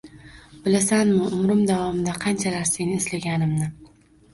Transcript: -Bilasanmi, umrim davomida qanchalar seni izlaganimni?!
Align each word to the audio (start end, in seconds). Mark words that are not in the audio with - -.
-Bilasanmi, 0.67 1.21
umrim 1.41 1.63
davomida 1.75 2.19
qanchalar 2.27 2.69
seni 2.75 3.01
izlaganimni?! 3.05 3.75